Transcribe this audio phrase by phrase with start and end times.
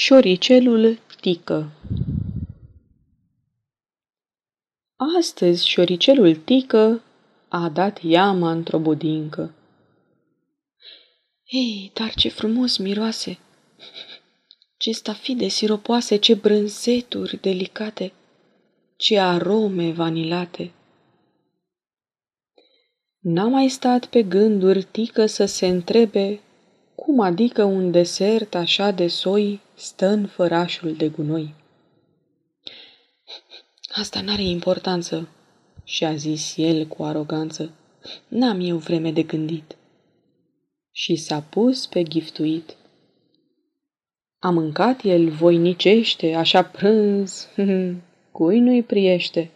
[0.00, 1.70] Șoricelul Tică
[5.18, 7.02] Astăzi șoricelul Tică
[7.48, 9.54] a dat iama într-o budincă.
[11.44, 13.38] Ei, dar ce frumos miroase!
[14.76, 18.12] Ce stafide siropoase, ce brânzeturi delicate,
[18.96, 20.72] ce arome vanilate!
[23.18, 26.40] N-a mai stat pe gânduri tică să se întrebe
[26.94, 31.54] cum adică un desert așa de soi stă în fărașul de gunoi.
[33.88, 35.28] Asta n-are importanță,
[35.84, 37.70] și-a zis el cu aroganță.
[38.28, 39.76] N-am eu vreme de gândit.
[40.90, 42.76] Și s-a pus pe giftuit.
[44.38, 47.48] A mâncat el voinicește, așa prânz,
[48.36, 49.50] cui nu-i priește.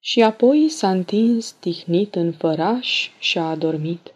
[0.00, 4.14] Și apoi s-a întins tihnit în făraș și a adormit.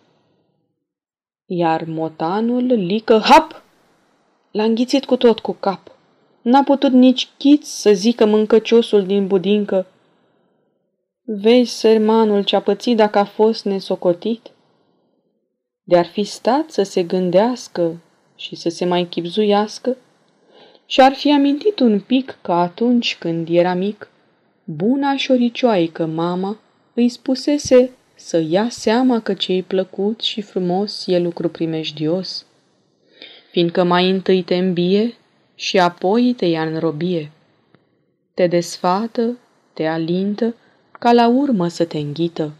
[1.47, 3.62] Iar motanul lică hap,
[4.52, 5.97] l-a înghițit cu tot cu cap.
[6.42, 9.86] N-a putut nici chiț să zică mâncăciosul din budincă.
[11.25, 14.50] Vezi, sărmanul ce-a pățit dacă a fost nesocotit?
[15.83, 18.00] De-ar fi stat să se gândească
[18.36, 19.97] și să se mai chipzuiască
[20.86, 24.08] și-ar fi amintit un pic că atunci când era mic,
[24.64, 26.58] buna șoricioaică mama
[26.95, 32.47] îi spusese să ia seama că ce-i plăcut și frumos e lucru primejdios,
[33.53, 35.14] fiindcă mai întâi te îmbie
[35.55, 37.31] și apoi te ia în robie.
[38.34, 39.39] Te desfată,
[39.72, 40.55] te alintă,
[40.98, 42.53] ca la urmă să te înghită.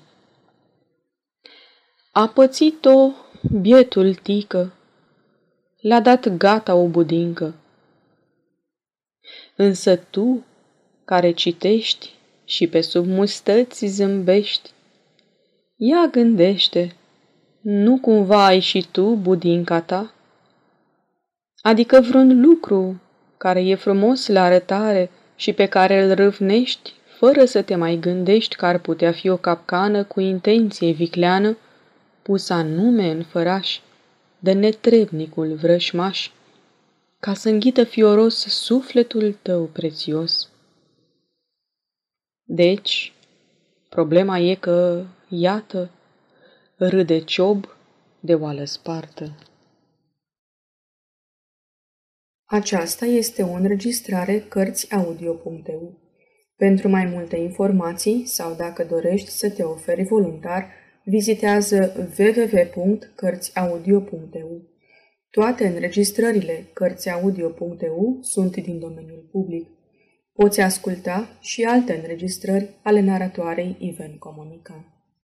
[2.11, 3.11] A pățit-o
[3.61, 4.73] bietul tică,
[5.81, 7.55] l-a dat gata o budincă.
[9.57, 10.45] Însă tu,
[11.05, 12.11] care citești
[12.45, 14.71] și pe sub mustăți zâmbești,
[15.77, 16.97] ia gândește,
[17.61, 20.15] nu cumva ai și tu budinca ta?
[21.63, 23.01] Adică vreun lucru
[23.37, 28.57] care e frumos la arătare și pe care îl râvnești, fără să te mai gândești
[28.57, 31.57] că ar putea fi o capcană cu intenție vicleană,
[32.23, 33.81] pusă anume în făraș
[34.39, 36.31] de netrebnicul vrășmaș,
[37.21, 40.49] ca să înghită fioros sufletul tău prețios.
[42.45, 43.13] Deci,
[43.89, 45.91] problema e că, iată,
[46.77, 47.77] râde ciob
[48.21, 49.33] de oală spartă.
[52.53, 55.99] Aceasta este o înregistrare Cărțiaudio.eu.
[56.57, 60.69] Pentru mai multe informații sau dacă dorești să te oferi voluntar,
[61.05, 64.63] vizitează www.cărțiaudio.eu.
[65.31, 69.69] Toate înregistrările Cărțiaudio.eu sunt din domeniul public.
[70.33, 74.92] Poți asculta și alte înregistrări ale naratoarei Iven Comunica.